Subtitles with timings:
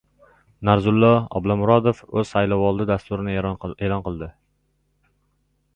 [0.69, 4.31] Narzullo Oblomurodov o‘z saylovoldi dasturini e'lon qildi